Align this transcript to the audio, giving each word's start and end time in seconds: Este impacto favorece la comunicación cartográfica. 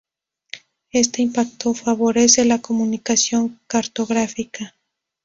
Este 0.91 1.21
impacto 1.21 1.75
favorece 1.75 2.43
la 2.45 2.59
comunicación 2.59 3.59
cartográfica. 3.67 4.73